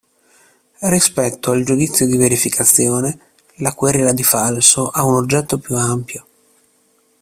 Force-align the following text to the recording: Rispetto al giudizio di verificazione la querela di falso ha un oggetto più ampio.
Rispetto 0.89 1.51
al 1.51 1.63
giudizio 1.63 2.07
di 2.07 2.17
verificazione 2.17 3.19
la 3.57 3.71
querela 3.75 4.13
di 4.13 4.23
falso 4.23 4.89
ha 4.89 5.03
un 5.05 5.13
oggetto 5.13 5.59
più 5.59 5.75
ampio. 5.77 6.25